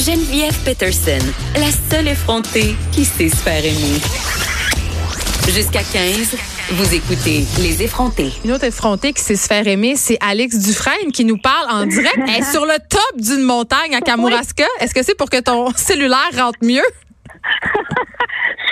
Geneviève 0.00 0.56
Peterson, 0.64 1.18
la 1.56 1.70
seule 1.90 2.08
effrontée 2.08 2.74
qui 2.90 3.04
sait 3.04 3.28
se 3.28 3.36
faire 3.36 3.62
aimer. 3.62 4.00
Jusqu'à 5.46 5.82
15, 5.82 6.36
vous 6.70 6.94
écoutez 6.94 7.44
Les 7.58 7.82
effrontés. 7.82 8.32
Une 8.42 8.52
autre 8.52 8.64
effrontée 8.64 9.12
qui 9.12 9.22
sait 9.22 9.36
se 9.36 9.46
faire 9.46 9.66
aimer, 9.68 9.96
c'est 9.96 10.16
Alex 10.22 10.56
Dufresne 10.56 11.12
qui 11.12 11.26
nous 11.26 11.36
parle 11.36 11.70
en 11.70 11.84
direct. 11.84 12.16
Elle 12.34 12.44
sur 12.46 12.64
le 12.64 12.78
top 12.88 13.20
d'une 13.20 13.42
montagne 13.42 13.94
à 13.94 14.00
Kamouraska. 14.00 14.64
Est-ce 14.80 14.94
que 14.94 15.02
c'est 15.02 15.14
pour 15.14 15.28
que 15.28 15.40
ton 15.40 15.70
cellulaire 15.76 16.30
rentre 16.34 16.60
mieux? 16.62 16.86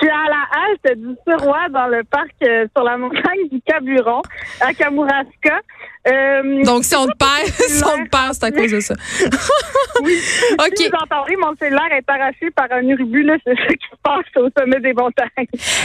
Je 0.00 0.06
suis 0.06 0.10
à 0.10 0.28
la 0.28 0.44
halte 0.60 0.98
du 0.98 1.14
Suroît 1.26 1.68
dans 1.70 1.88
le 1.88 2.04
parc 2.04 2.30
euh, 2.44 2.66
sur 2.76 2.84
la 2.84 2.96
montagne 2.96 3.48
du 3.50 3.60
Caburon 3.66 4.22
à 4.60 4.72
Kamouraska. 4.72 5.60
Euh, 6.06 6.64
Donc, 6.64 6.84
si 6.84 6.94
on 6.94 7.06
te 7.06 7.16
perd, 7.16 7.46
si 7.68 7.82
on 7.84 8.04
te 8.04 8.08
perd, 8.08 8.32
c'est 8.34 8.44
à 8.44 8.50
cause 8.52 8.70
de 8.70 8.80
ça. 8.80 8.94
oui. 10.02 10.16
OK. 10.58 10.76
Si 10.76 10.88
vous 10.88 10.96
entendez, 11.02 11.36
mon 11.36 11.54
cellulaire 11.56 11.92
est 11.92 12.08
arraché 12.08 12.50
par 12.54 12.66
un 12.70 12.82
urubus, 12.82 13.24
là, 13.24 13.36
c'est 13.44 13.54
ce 13.56 13.72
qui 13.72 13.86
se 13.90 13.96
passe 14.02 14.24
au 14.36 14.48
sommet 14.58 14.80
des 14.80 14.92
montagnes. 14.92 15.28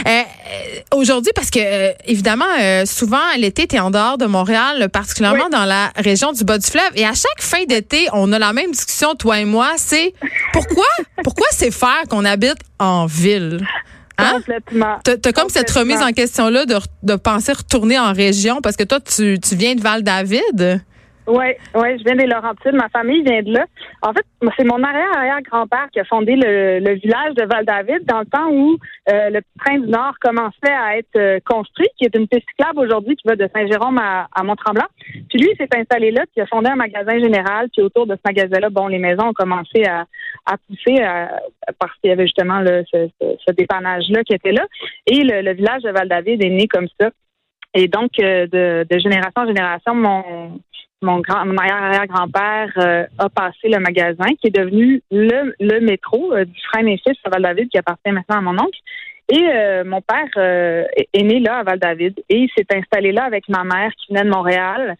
Euh, 0.06 0.08
euh, 0.10 0.96
Aujourd'hui, 0.96 1.32
parce 1.34 1.50
que, 1.50 1.58
euh, 1.60 1.92
évidemment, 2.06 2.44
euh, 2.62 2.84
souvent, 2.86 3.18
l'été, 3.36 3.66
tu 3.66 3.76
es 3.76 3.80
en 3.80 3.90
dehors 3.90 4.16
de 4.16 4.26
Montréal, 4.26 4.88
particulièrement 4.92 5.44
Oui. 5.46 5.50
dans 5.50 5.64
la 5.64 5.90
région 5.96 6.32
du 6.32 6.44
bas 6.44 6.58
du 6.58 6.66
fleuve. 6.66 6.90
Et 6.94 7.04
à 7.04 7.12
chaque 7.14 7.40
fin 7.40 7.64
d'été, 7.64 8.06
on 8.12 8.32
a 8.32 8.38
la 8.38 8.52
même 8.52 8.70
discussion, 8.70 9.14
toi 9.16 9.40
et 9.40 9.44
moi, 9.44 9.72
c'est 9.76 10.14
pourquoi, 10.52 10.86
pourquoi 11.24 11.46
c'est 11.50 11.72
faire 11.72 12.02
qu'on 12.08 12.24
habite 12.24 12.58
en 12.78 13.06
ville? 13.06 13.66
Hein? 14.18 14.34
Complètement. 14.34 14.98
T'as 15.04 15.16
t'as 15.16 15.32
comme 15.32 15.48
cette 15.48 15.70
remise 15.70 16.02
en 16.02 16.12
question-là 16.12 16.64
de, 16.66 17.16
penser 17.16 17.52
retourner 17.52 17.98
en 17.98 18.12
région 18.12 18.60
parce 18.62 18.76
que 18.76 18.84
toi, 18.84 19.00
tu, 19.00 19.38
tu 19.40 19.56
viens 19.56 19.74
de 19.74 19.80
Val-David? 19.80 20.82
Oui, 21.26 21.46
ouais, 21.74 21.98
je 21.98 22.04
viens 22.04 22.16
des 22.16 22.26
Laurentides. 22.26 22.74
Ma 22.74 22.90
famille 22.90 23.22
vient 23.22 23.42
de 23.42 23.54
là. 23.54 23.64
En 24.02 24.12
fait, 24.12 24.26
c'est 24.58 24.64
mon 24.64 24.82
arrière-arrière-grand-père 24.82 25.88
qui 25.90 25.98
a 25.98 26.04
fondé 26.04 26.36
le, 26.36 26.80
le 26.80 26.94
village 26.96 27.34
de 27.34 27.44
Val-David 27.44 28.04
dans 28.04 28.20
le 28.20 28.26
temps 28.26 28.50
où 28.50 28.76
euh, 29.10 29.30
le 29.30 29.40
train 29.58 29.78
du 29.78 29.88
Nord 29.88 30.16
commençait 30.20 30.70
à 30.70 30.98
être 30.98 31.16
euh, 31.16 31.38
construit, 31.46 31.88
qui 31.96 32.04
est 32.04 32.14
une 32.14 32.28
piste 32.28 32.44
cyclable 32.50 32.78
aujourd'hui 32.78 33.16
qui 33.16 33.26
va 33.26 33.36
de 33.36 33.48
Saint-Jérôme 33.54 33.96
à, 33.96 34.28
à 34.34 34.42
Mont-Tremblant. 34.42 34.86
Puis 35.30 35.38
lui, 35.38 35.48
il 35.50 35.56
s'est 35.56 35.78
installé 35.78 36.10
là, 36.10 36.22
puis 36.26 36.34
il 36.36 36.42
a 36.42 36.46
fondé 36.46 36.68
un 36.68 36.76
magasin 36.76 37.18
général. 37.18 37.68
Puis 37.72 37.80
autour 37.80 38.06
de 38.06 38.16
ce 38.16 38.20
magasin-là, 38.26 38.68
bon, 38.68 38.88
les 38.88 38.98
maisons 38.98 39.28
ont 39.28 39.32
commencé 39.32 39.82
à, 39.84 40.04
à 40.46 40.56
pousser 40.58 41.02
à- 41.02 41.40
parce 41.78 41.92
qu'il 42.00 42.10
y 42.10 42.12
avait 42.12 42.26
justement 42.26 42.62
ce, 42.64 43.52
dépannage-là 43.52 44.22
qui 44.24 44.34
était 44.34 44.52
là. 44.52 44.66
Et 45.06 45.22
le, 45.22 45.52
village 45.52 45.82
de 45.82 45.90
Val-David 45.90 46.42
est 46.42 46.50
né 46.50 46.66
comme 46.68 46.88
ça. 47.00 47.10
Et 47.74 47.88
donc, 47.88 48.10
euh, 48.20 48.46
de, 48.46 48.98
génération 48.98 49.42
en 49.42 49.46
génération, 49.46 49.94
mon 49.94 51.20
grand 51.20 51.44
mon 51.44 51.56
arrière-arrière-grand-père 51.56 52.72
euh, 52.78 53.06
a 53.18 53.28
passé 53.28 53.68
le 53.68 53.78
magasin 53.78 54.26
qui 54.40 54.46
est 54.46 54.56
devenu 54.58 55.02
le, 55.10 55.80
métro 55.80 56.32
euh, 56.32 56.44
du 56.44 56.60
Frein 56.68 56.86
et 56.86 56.96
Fils 56.98 57.18
à 57.24 57.30
Val-David 57.30 57.68
qui 57.68 57.78
appartient 57.78 58.10
maintenant 58.10 58.38
à 58.38 58.40
mon 58.40 58.58
oncle. 58.58 58.78
Et 59.30 59.42
mon 59.86 60.02
père 60.02 60.36
est 60.36 61.08
est 61.14 61.22
né 61.22 61.40
là 61.40 61.60
à 61.60 61.62
Val-David 61.62 62.22
et 62.28 62.40
il 62.40 62.50
s'est 62.54 62.66
installé 62.76 63.10
là 63.10 63.24
avec 63.24 63.48
ma 63.48 63.64
mère 63.64 63.90
qui 63.96 64.12
venait 64.12 64.24
de 64.24 64.28
Montréal. 64.28 64.96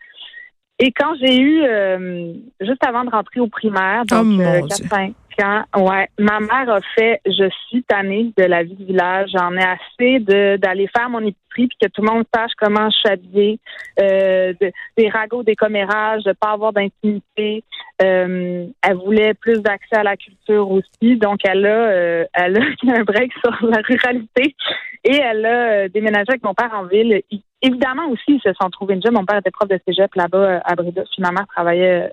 Et 0.81 0.91
quand 0.93 1.15
j'ai 1.21 1.39
eu, 1.41 1.63
euh, 1.63 2.33
juste 2.61 2.85
avant 2.85 3.05
de 3.05 3.11
rentrer 3.11 3.41
au 3.41 3.47
primaire, 3.49 4.03
Oh, 4.11 4.15
donc 4.17 4.25
mon 4.27 4.41
euh, 4.41 4.61
Dieu. 4.63 4.87
4-5 4.87 5.13
ans, 5.43 5.65
ouais, 5.85 6.09
ma 6.19 6.41
mère 6.41 6.69
a 6.69 6.81
fait, 6.97 7.21
je 7.27 7.49
suis 7.69 7.83
tannée 7.85 8.33
de 8.37 8.45
la 8.45 8.63
vie 8.65 8.75
du 8.75 8.85
village, 8.85 9.31
j'en 9.37 9.53
ai 9.57 9.63
assez 9.65 10.19
de 10.21 10.57
d'aller 10.57 10.89
faire 10.97 11.09
mon 11.11 11.19
épicerie 11.21 11.39
puis 11.51 11.69
que 11.81 11.87
tout 11.89 12.03
le 12.03 12.11
monde 12.11 12.25
sache 12.35 12.51
comment 12.59 12.91
je 12.91 12.97
suis 12.97 13.09
habillée, 13.09 13.59
euh, 14.01 14.53
de- 14.61 14.73
des 14.97 15.09
ragots, 15.09 15.45
des 15.45 15.55
commérages, 15.55 16.25
de 16.25 16.33
pas 16.33 16.51
avoir 16.51 16.73
d'intimité. 16.73 17.63
Euh, 18.03 18.67
elle 18.83 18.97
voulait 18.97 19.35
plus 19.35 19.61
d'accès 19.63 19.95
à 19.97 20.03
la 20.03 20.17
culture 20.17 20.69
aussi, 20.69 21.17
donc 21.17 21.39
elle 21.45 21.65
a, 21.65 21.69
euh, 21.91 22.25
elle 22.35 22.57
a 22.57 22.61
eu 22.83 22.91
un 22.91 23.05
break 23.05 23.31
sur 23.45 23.67
la 23.69 23.79
ruralité 23.83 24.57
et 25.05 25.15
elle 25.17 25.47
a 25.47 25.71
euh, 25.85 25.89
déménagé 25.89 26.27
avec 26.31 26.43
mon 26.43 26.55
père 26.55 26.73
en 26.75 26.87
ville. 26.87 27.23
I- 27.31 27.43
Évidemment 27.67 28.09
aussi, 28.11 28.23
ils 28.29 28.41
se 28.43 28.53
sont 28.61 28.69
trouvés 28.71 28.95
une 28.95 29.03
job. 29.03 29.13
Mon 29.15 29.25
père 29.25 29.39
était 29.39 29.51
prof 29.51 29.69
de 29.69 29.79
cégep 29.87 30.15
là-bas 30.15 30.39
euh, 30.39 30.59
à 30.65 30.75
Breda, 30.75 31.03
puis 31.03 31.21
ma 31.23 31.33
mère 31.33 31.47
travaillait 31.55 32.03
euh, 32.05 32.09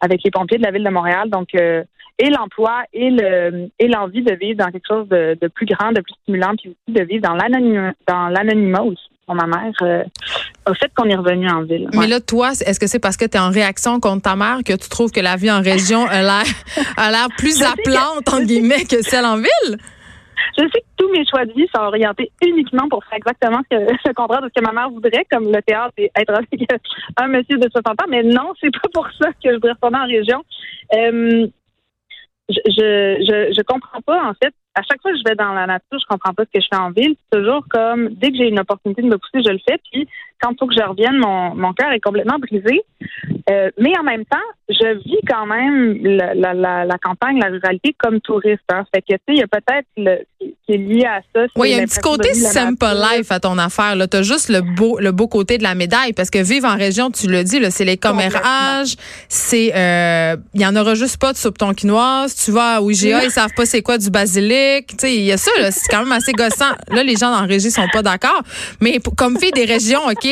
avec 0.00 0.20
les 0.24 0.30
pompiers 0.30 0.58
de 0.58 0.62
la 0.64 0.70
ville 0.70 0.84
de 0.84 0.90
Montréal, 0.90 1.28
donc 1.30 1.48
euh, 1.54 1.82
et 2.18 2.30
l'emploi 2.30 2.84
et 2.92 3.10
le 3.10 3.68
et 3.78 3.88
l'envie 3.88 4.22
de 4.22 4.34
vivre 4.34 4.58
dans 4.58 4.70
quelque 4.70 4.86
chose 4.88 5.08
de, 5.08 5.36
de 5.40 5.48
plus 5.48 5.66
grand, 5.66 5.90
de 5.92 6.00
plus 6.00 6.14
stimulant, 6.22 6.52
puis 6.56 6.70
aussi 6.70 6.96
de 6.98 7.04
vivre 7.04 7.22
dans 7.22 7.34
l'anonymat, 7.34 7.92
dans 8.08 8.28
l'anonymat 8.28 8.82
aussi. 8.82 9.02
Pour 9.26 9.34
ma 9.36 9.46
mère, 9.46 9.72
euh, 9.80 10.04
a 10.66 10.74
fait 10.74 10.92
qu'on 10.94 11.08
est 11.08 11.14
revenu 11.16 11.48
en 11.48 11.62
ville. 11.62 11.88
Mais 11.94 12.06
là, 12.06 12.20
toi, 12.20 12.50
est-ce 12.50 12.78
que 12.78 12.86
c'est 12.86 12.98
parce 12.98 13.16
que 13.16 13.24
tu 13.24 13.38
es 13.38 13.40
en 13.40 13.48
réaction 13.50 13.98
contre 13.98 14.20
ta 14.20 14.36
mère 14.36 14.58
que 14.62 14.74
tu 14.74 14.86
trouves 14.90 15.10
que 15.12 15.20
la 15.20 15.36
vie 15.36 15.50
en 15.50 15.62
région 15.62 16.04
a 16.06 16.20
l'air 16.20 16.44
a 16.98 17.10
l'air 17.10 17.28
plus 17.38 17.58
Je 17.58 17.64
que- 17.64 18.18
entre 18.18 18.42
guillemets, 18.42 18.84
que 18.84 19.00
celle 19.02 19.24
en 19.24 19.36
ville? 19.36 19.78
Je 20.58 20.64
sais 20.64 20.80
que 20.80 20.86
tous 20.96 21.10
mes 21.10 21.26
choix 21.26 21.44
de 21.44 21.52
vie 21.52 21.68
sont 21.74 21.82
orientés 21.82 22.30
uniquement 22.46 22.88
pour 22.88 23.04
faire 23.04 23.18
exactement 23.18 23.60
ce, 23.70 23.76
que, 23.76 23.92
ce 24.04 24.10
de 24.10 24.48
ce 24.48 24.60
que 24.60 24.64
ma 24.64 24.72
mère 24.72 24.90
voudrait, 24.90 25.26
comme 25.30 25.50
le 25.52 25.62
théâtre 25.62 25.94
et 25.98 26.10
être 26.16 26.34
avec 26.34 26.48
un 27.16 27.28
monsieur 27.28 27.58
de 27.58 27.68
60 27.70 27.86
ans. 27.86 28.06
Mais 28.08 28.22
non, 28.22 28.52
c'est 28.60 28.72
pas 28.72 28.88
pour 28.92 29.08
ça 29.20 29.30
que 29.32 29.50
je 29.50 29.54
voudrais 29.54 29.72
retourner 29.72 29.98
en 29.98 30.06
région. 30.06 30.44
Euh, 30.94 31.46
je, 32.48 32.60
je, 32.66 33.24
je, 33.24 33.54
je 33.56 33.62
comprends 33.62 34.00
pas, 34.02 34.22
en 34.24 34.34
fait. 34.34 34.54
À 34.74 34.82
chaque 34.82 35.00
fois 35.00 35.12
que 35.12 35.18
je 35.18 35.22
vais 35.24 35.36
dans 35.36 35.52
la 35.52 35.66
nature, 35.66 35.98
je 35.98 36.06
comprends 36.08 36.34
pas 36.34 36.44
ce 36.44 36.58
que 36.58 36.60
je 36.60 36.66
fais 36.70 36.80
en 36.80 36.90
ville. 36.90 37.14
C'est 37.16 37.38
toujours 37.38 37.64
comme, 37.70 38.10
dès 38.10 38.30
que 38.30 38.36
j'ai 38.36 38.48
une 38.48 38.58
opportunité 38.58 39.02
de 39.02 39.06
me 39.06 39.18
pousser, 39.18 39.42
je 39.44 39.52
le 39.52 39.60
fais. 39.66 39.78
Puis, 39.90 40.06
quand 40.40 40.50
il 40.52 40.56
faut 40.58 40.66
que 40.66 40.74
je 40.74 40.82
revienne, 40.82 41.16
mon, 41.18 41.54
mon 41.54 41.72
cœur 41.72 41.92
est 41.92 42.00
complètement 42.00 42.38
brisé. 42.38 42.82
Euh, 43.50 43.70
mais 43.78 43.92
en 43.98 44.02
même 44.02 44.24
temps, 44.24 44.36
je 44.68 44.98
vis 45.04 45.20
quand 45.28 45.46
même 45.46 45.98
la, 46.02 46.34
la, 46.34 46.54
la, 46.54 46.84
la 46.84 46.98
campagne, 46.98 47.38
la 47.40 47.48
ruralité 47.48 47.94
comme 47.98 48.20
touriste. 48.20 48.62
Hein. 48.72 48.84
Fait 48.94 49.02
que, 49.02 49.12
tu 49.12 49.14
sais, 49.14 49.34
il 49.34 49.38
y 49.38 49.42
a 49.42 49.46
peut-être 49.46 49.86
le 49.96 50.24
qui 50.66 50.72
est 50.72 50.76
lié 50.78 51.04
à 51.04 51.20
ça. 51.34 51.46
Oui, 51.56 51.70
il 51.70 51.76
y 51.76 51.80
a 51.80 51.82
un 51.82 51.86
petit 51.86 52.00
côté 52.00 52.32
simple 52.34 52.86
life 52.86 53.30
à 53.30 53.40
ton 53.40 53.58
affaire. 53.58 53.94
Tu 54.10 54.16
as 54.16 54.22
juste 54.22 54.48
le 54.48 54.60
beau, 54.60 54.98
le 54.98 55.12
beau 55.12 55.28
côté 55.28 55.58
de 55.58 55.62
la 55.62 55.74
médaille 55.74 56.12
parce 56.12 56.30
que 56.30 56.38
vivre 56.42 56.68
en 56.68 56.76
région, 56.76 57.10
tu 57.10 57.26
le 57.28 57.44
dis, 57.44 57.60
c'est 57.70 57.84
les 57.84 57.96
commérages, 57.96 58.96
c'est 59.28 59.72
euh, 59.74 60.36
il 60.54 60.60
y 60.60 60.66
en 60.66 60.74
aura 60.76 60.94
juste 60.94 61.18
pas 61.18 61.32
de 61.32 61.38
soupe 61.38 61.58
tonkinoise. 61.58 62.34
Tu 62.34 62.50
vas 62.50 62.78
à 62.78 62.80
IGA, 62.80 63.24
ils 63.24 63.30
savent 63.30 63.52
pas 63.54 63.66
c'est 63.66 63.82
quoi 63.82 63.98
du 63.98 64.10
basilic. 64.10 64.86
Tu 64.86 64.96
sais, 64.98 65.14
il 65.14 65.22
y 65.22 65.32
a 65.32 65.36
ça, 65.36 65.50
c'est 65.70 65.88
quand 65.90 66.02
même 66.02 66.12
assez 66.12 66.32
gossant. 66.32 66.72
Là, 66.90 67.02
les 67.02 67.16
gens 67.16 67.30
dans 67.30 67.40
la 67.40 67.46
régie 67.46 67.70
sont 67.70 67.88
pas 67.92 68.02
d'accord. 68.02 68.42
Mais 68.80 68.98
comme 69.16 69.38
fille 69.38 69.52
des 69.52 69.64
régions, 69.66 70.00
OK, 70.06 70.23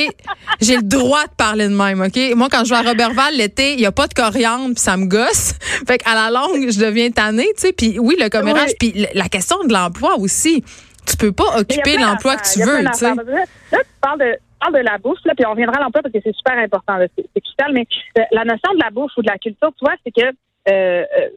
j'ai 0.60 0.76
le 0.76 0.82
droit 0.82 1.24
de 1.24 1.34
parler 1.36 1.68
de 1.68 1.74
même, 1.74 2.00
OK? 2.00 2.18
Moi, 2.36 2.48
quand 2.50 2.64
je 2.64 2.70
vais 2.70 2.76
à 2.76 2.82
Robertval 2.90 3.34
l'été, 3.36 3.74
il 3.74 3.80
y 3.80 3.86
a 3.86 3.92
pas 3.92 4.06
de 4.06 4.14
coriandre 4.14 4.66
puis 4.74 4.80
ça 4.82 4.96
me 4.96 5.06
gosse. 5.06 5.52
Fait 5.86 5.98
qu'à 5.98 6.14
la 6.14 6.30
longue, 6.30 6.70
je 6.70 6.80
deviens 6.80 7.10
tannée, 7.10 7.48
tu 7.56 7.60
sais. 7.68 7.72
Puis 7.72 7.98
oui, 7.98 8.16
le 8.18 8.28
commérage, 8.28 8.70
Oui. 8.80 8.92
puis 8.92 9.06
la 9.14 9.28
question 9.28 9.56
de 9.64 9.72
l'emploi 9.72 10.16
aussi. 10.18 10.64
Tu 11.06 11.16
peux 11.16 11.32
pas 11.32 11.58
occuper 11.58 11.96
l'emploi 11.98 12.36
que 12.36 12.46
tu 12.52 12.60
veux, 12.60 12.84
tu 12.84 12.92
sais. 12.94 13.12
Là, 13.14 13.14
tu 13.16 13.84
parles 14.00 14.18
de, 14.20 14.32
tu 14.32 14.58
parles 14.60 14.74
de 14.74 14.78
la 14.88 14.98
bouffe, 14.98 15.18
là, 15.24 15.32
puis 15.36 15.44
on 15.46 15.50
reviendra 15.50 15.78
à 15.78 15.82
l'emploi 15.82 16.00
parce 16.02 16.12
que 16.12 16.20
c'est 16.22 16.34
super 16.36 16.56
important. 16.58 16.96
C'est 17.16 17.40
crucial, 17.42 17.72
mais 17.72 17.86
euh, 18.18 18.22
la 18.30 18.44
notion 18.44 18.72
de 18.72 18.78
la 18.82 18.90
bouffe 18.90 19.10
ou 19.16 19.22
de 19.22 19.28
la 19.28 19.36
culture, 19.38 19.70
tu 19.76 19.84
vois, 19.84 19.94
c'est 20.06 20.12
que 20.12 20.28
euh, 20.28 20.32
euh, 20.68 21.28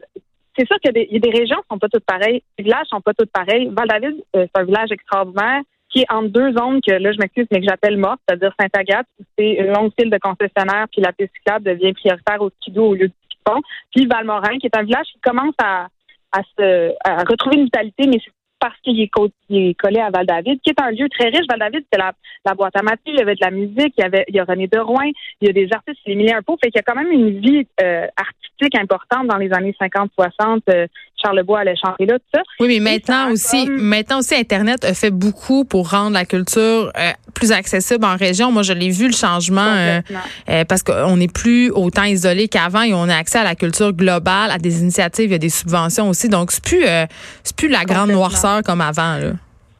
c'est 0.56 0.66
sûr 0.68 0.76
qu'il 0.80 0.88
y, 0.88 0.90
a 0.90 0.92
des- 0.92 1.08
il 1.10 1.14
y 1.14 1.16
a 1.16 1.20
des 1.32 1.36
régions 1.36 1.56
qui 1.56 1.66
sont 1.70 1.78
pas 1.80 1.88
toutes 1.88 2.04
pareilles, 2.04 2.42
les 2.58 2.64
villages 2.64 2.86
sont 2.88 3.00
pas 3.00 3.12
toutes 3.12 3.30
pareils. 3.32 3.68
Val-David, 3.76 4.14
c'est 4.32 4.50
un 4.54 4.62
village 4.64 4.92
extraordinaire 4.92 5.62
qui 5.96 6.02
est 6.02 6.12
entre 6.12 6.28
deux 6.28 6.52
zones 6.52 6.80
que 6.86 6.92
là, 6.92 7.10
je 7.12 7.18
m'excuse, 7.18 7.46
mais 7.50 7.60
que 7.60 7.66
j'appelle 7.66 7.96
mortes, 7.96 8.20
c'est-à-dire 8.28 8.52
Sainte-Agathe, 8.60 9.06
où 9.18 9.24
c'est 9.38 9.52
une 9.52 9.72
longue 9.72 9.92
file 9.98 10.10
de 10.10 10.18
concessionnaires, 10.18 10.86
puis 10.92 11.00
la 11.00 11.12
piste 11.12 11.32
cyclable 11.38 11.64
devient 11.64 11.94
prioritaire 11.94 12.42
au 12.42 12.50
skido 12.50 12.84
au 12.84 12.94
lieu 12.94 13.08
du 13.08 13.14
fond. 13.48 13.62
Puis 13.94 14.06
Valmorin, 14.06 14.58
qui 14.58 14.66
est 14.66 14.76
un 14.76 14.82
village 14.82 15.06
qui 15.06 15.20
commence 15.20 15.54
à, 15.56 15.88
à, 16.32 16.42
se, 16.42 16.92
à 17.02 17.22
retrouver 17.24 17.56
une 17.56 17.64
vitalité, 17.64 18.06
mais 18.08 18.20
c'est 18.22 18.32
parce 18.58 18.78
qu'il 18.82 19.00
est, 19.00 19.74
collé 19.74 20.00
à 20.00 20.10
Val-David, 20.10 20.60
qui 20.60 20.70
est 20.70 20.80
un 20.80 20.90
lieu 20.90 21.08
très 21.08 21.28
riche. 21.28 21.46
Val-David, 21.48 21.84
c'est 21.90 21.98
la, 21.98 22.12
la 22.44 22.54
boîte 22.54 22.76
à 22.76 22.82
Mathieu, 22.82 23.12
il 23.12 23.18
y 23.18 23.22
avait 23.22 23.34
de 23.34 23.44
la 23.44 23.50
musique, 23.50 23.94
il 23.96 24.00
y 24.00 24.04
avait 24.04 24.24
il 24.28 24.34
y 24.34 24.40
a 24.40 24.44
René 24.44 24.66
de 24.66 24.78
Rouen, 24.78 25.10
il 25.40 25.46
y 25.46 25.50
a 25.50 25.52
des 25.52 25.68
artistes, 25.72 26.00
il 26.06 26.20
est 26.22 26.34
un 26.34 26.42
pot, 26.42 26.58
fait 26.62 26.70
qu'il 26.70 26.78
y 26.78 26.80
a 26.80 26.82
quand 26.82 27.00
même 27.00 27.12
une 27.12 27.40
vie 27.40 27.66
euh, 27.82 28.06
artistique 28.16 28.78
importante 28.78 29.28
dans 29.28 29.36
les 29.36 29.52
années 29.52 29.74
50-60. 29.80 30.60
Euh, 30.70 30.86
Charles 31.22 31.42
Bois 31.44 31.60
allait 31.60 31.76
chanter 31.76 32.06
là, 32.06 32.18
tout 32.18 32.24
ça. 32.34 32.42
Oui, 32.60 32.68
mais 32.68 32.92
maintenant 32.92 33.30
aussi, 33.30 33.66
comme- 33.66 33.76
maintenant 33.80 34.18
aussi, 34.18 34.34
Internet 34.34 34.84
a 34.84 34.94
fait 34.94 35.10
beaucoup 35.10 35.64
pour 35.64 35.90
rendre 35.90 36.12
la 36.12 36.24
culture 36.24 36.92
euh, 36.96 37.12
plus 37.34 37.52
accessible 37.52 38.04
en 38.04 38.16
région. 38.16 38.52
Moi, 38.52 38.62
je 38.62 38.72
l'ai 38.72 38.90
vu 38.90 39.06
le 39.06 39.12
changement 39.14 39.60
euh, 39.60 40.00
euh, 40.48 40.64
parce 40.64 40.82
qu'on 40.82 41.16
n'est 41.16 41.28
plus 41.28 41.70
autant 41.70 42.04
isolé 42.04 42.48
qu'avant 42.48 42.82
et 42.82 42.94
on 42.94 43.08
a 43.08 43.16
accès 43.16 43.38
à 43.38 43.44
la 43.44 43.54
culture 43.54 43.92
globale, 43.92 44.50
à 44.50 44.58
des 44.58 44.80
initiatives, 44.82 45.26
il 45.26 45.32
y 45.32 45.36
a 45.36 45.38
des 45.38 45.48
subventions 45.48 46.08
aussi. 46.08 46.28
Donc, 46.28 46.52
c'est 46.52 46.64
plus, 46.64 46.84
c'est 47.42 47.56
plus 47.56 47.68
la 47.68 47.84
grande 47.84 48.10
noirceur 48.10 48.62
comme 48.62 48.80
avant. 48.80 49.16
Là. 49.16 49.32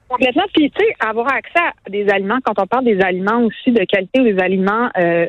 Complètement. 0.08 0.44
Puis, 0.54 0.70
tu 0.70 0.84
sais, 0.84 0.92
avoir 1.00 1.26
accès 1.32 1.58
à 1.58 1.90
des 1.90 2.08
aliments, 2.08 2.38
quand 2.44 2.54
on 2.58 2.66
parle 2.66 2.84
des 2.84 3.00
aliments 3.00 3.40
aussi 3.40 3.72
de 3.72 3.84
qualité 3.84 4.20
ou 4.20 4.24
des 4.24 4.38
aliments 4.38 4.88
euh, 4.98 5.26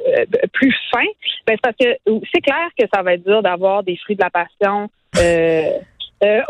plus 0.54 0.74
fins, 0.92 1.00
ben, 1.48 1.56
c'est 1.56 1.62
parce 1.62 1.75
que 1.80 2.21
c'est 2.31 2.42
clair 2.42 2.68
que 2.77 2.86
ça 2.94 3.01
va 3.01 3.13
être 3.13 3.25
dur 3.25 3.42
d'avoir 3.42 3.83
des 3.83 3.98
fruits 3.98 4.15
de 4.15 4.21
la 4.21 4.30
passion. 4.30 4.89
Euh, 5.18 5.71
euh, 6.24 6.42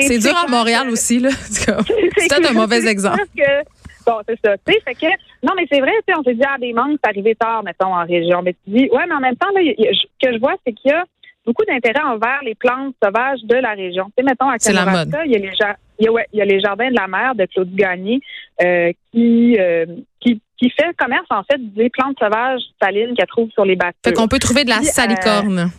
c'est 0.00 0.18
dur 0.18 0.36
à 0.36 0.48
Montréal 0.48 0.88
aussi. 0.90 1.18
là. 1.18 1.30
C'est 1.50 1.66
peut-être 1.66 2.50
un 2.50 2.54
mauvais 2.54 2.86
exemple. 2.86 3.22
que- 3.36 3.64
bon, 4.06 4.18
c'est 4.28 4.38
ça. 4.44 4.56
Tu 4.66 4.72
sais, 4.72 4.80
fait 4.84 4.94
que, 4.94 5.06
non, 5.42 5.52
mais 5.56 5.66
c'est 5.70 5.80
vrai, 5.80 5.92
tu 6.06 6.12
sais, 6.12 6.18
on 6.18 6.22
s'est 6.22 6.34
dit, 6.34 6.42
ah, 6.46 6.56
des 6.58 6.72
manques, 6.72 6.98
c'est 7.02 7.10
arrivé 7.10 7.34
tard, 7.34 7.62
mettons, 7.62 7.94
en 7.94 8.04
région. 8.06 8.42
Mais 8.42 8.52
tu 8.52 8.58
dis, 8.70 8.88
ouais, 8.90 9.04
mais 9.08 9.14
en 9.14 9.20
même 9.20 9.36
temps, 9.36 9.50
là, 9.54 9.60
y 9.62 9.74
ce 9.76 10.26
que 10.26 10.32
je 10.34 10.38
vois, 10.38 10.54
c'est 10.66 10.72
qu'il 10.72 10.90
y 10.90 10.94
a 10.94 11.04
beaucoup 11.44 11.64
d'intérêt 11.66 12.02
envers 12.04 12.40
les 12.44 12.54
plantes 12.54 12.94
sauvages 13.02 13.40
de 13.44 13.56
la 13.56 13.72
région. 13.72 14.06
Tu 14.06 14.12
sais, 14.18 14.22
mettons, 14.22 14.48
à 14.48 14.56
il 15.24 15.32
y 15.32 15.36
a 15.36 15.38
les 15.38 15.50
il 16.00 16.04
y, 16.04 16.08
a, 16.08 16.24
il 16.32 16.38
y 16.38 16.42
a 16.42 16.44
les 16.44 16.60
jardins 16.60 16.90
de 16.90 16.94
la 16.94 17.08
mer 17.08 17.34
de 17.34 17.44
Claude 17.46 17.74
Gagné 17.74 18.20
euh, 18.62 18.92
qui, 19.12 19.56
euh, 19.58 19.84
qui 20.20 20.40
qui 20.58 20.70
fait 20.70 20.92
commerce 20.96 21.26
en 21.30 21.42
fait 21.44 21.58
des 21.58 21.88
plantes 21.88 22.16
sauvages 22.18 22.60
salines 22.82 23.14
qu'elle 23.16 23.26
trouve 23.26 23.50
sur 23.50 23.64
les 23.64 23.76
bateaux. 23.76 23.96
Fait 24.04 24.12
qu'on 24.12 24.28
peut 24.28 24.38
trouver 24.38 24.64
de 24.64 24.70
la 24.70 24.82
salicorne. 24.82 25.70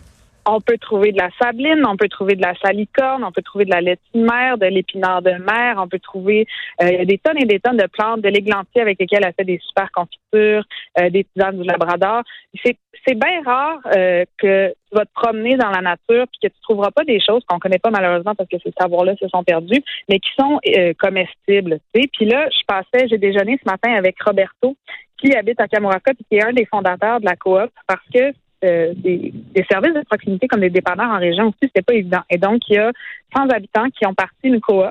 On 0.51 0.61
peut 0.61 0.77
trouver 0.79 1.11
de 1.11 1.17
la 1.17 1.29
sabline, 1.39 1.83
on 1.87 1.95
peut 1.95 2.09
trouver 2.09 2.35
de 2.35 2.41
la 2.41 2.55
salicorne, 2.55 3.23
on 3.23 3.31
peut 3.31 3.43
trouver 3.43 3.65
de 3.65 3.69
la 3.69 3.81
laitine 3.81 4.23
mer, 4.23 4.57
de 4.57 4.65
l'épinard 4.65 5.21
de 5.21 5.31
mer, 5.31 5.75
on 5.77 5.87
peut 5.87 5.99
trouver 5.99 6.47
euh, 6.81 7.05
des 7.05 7.19
tonnes 7.19 7.37
et 7.37 7.45
des 7.45 7.59
tonnes 7.59 7.77
de 7.77 7.85
plantes, 7.85 8.21
de 8.21 8.29
l'églantier 8.29 8.81
avec 8.81 8.99
lesquelles 8.99 9.23
elle 9.23 9.33
fait 9.33 9.45
des 9.45 9.59
super 9.59 9.91
confitures, 9.91 10.63
euh, 10.99 11.09
des 11.11 11.23
tisanes 11.25 11.61
du 11.61 11.67
Labrador. 11.67 12.23
C'est 12.63 13.15
bien 13.15 13.43
rare 13.45 13.77
euh, 13.95 14.25
que 14.39 14.69
tu 14.69 14.95
vas 14.95 15.05
te 15.05 15.13
promener 15.13 15.55
dans 15.55 15.69
la 15.69 15.81
nature 15.81 16.25
puis 16.27 16.39
que 16.41 16.47
tu 16.47 16.61
trouveras 16.63 16.91
pas 16.91 17.03
des 17.03 17.19
choses 17.19 17.43
qu'on 17.47 17.59
connaît 17.59 17.79
pas 17.79 17.91
malheureusement 17.91 18.33
parce 18.33 18.49
que 18.49 18.57
ces 18.63 18.73
savoirs-là 18.79 19.15
se 19.17 19.27
sont 19.27 19.43
perdus, 19.43 19.83
mais 20.09 20.19
qui 20.19 20.29
sont 20.37 20.59
comestibles. 20.97 21.79
Puis 21.93 22.25
là, 22.25 22.47
je 22.49 22.63
passais, 22.67 23.07
j'ai 23.07 23.17
déjeuné 23.17 23.59
ce 23.63 23.69
matin 23.69 23.93
avec 23.93 24.21
Roberto 24.21 24.75
qui 25.21 25.35
habite 25.35 25.59
à 25.59 25.67
Kamouraska 25.67 26.11
et 26.11 26.23
qui 26.23 26.35
est 26.35 26.45
un 26.45 26.53
des 26.53 26.65
fondateurs 26.65 27.19
de 27.19 27.25
la 27.25 27.35
coop 27.35 27.69
parce 27.87 28.05
que 28.13 28.33
euh, 28.63 28.93
des, 28.95 29.33
services 29.71 29.93
de 29.93 30.03
proximité 30.09 30.47
comme 30.47 30.59
des 30.59 30.69
dépanneurs 30.69 31.09
en 31.09 31.19
région 31.19 31.45
aussi, 31.45 31.57
c'était 31.61 31.81
pas 31.81 31.93
évident. 31.93 32.21
Et 32.29 32.37
donc, 32.37 32.61
il 32.67 32.75
y 32.75 32.77
a 32.77 32.91
100 33.35 33.49
habitants 33.49 33.89
qui 33.97 34.05
ont 34.05 34.13
parti 34.13 34.35
une 34.43 34.59
coop. 34.59 34.83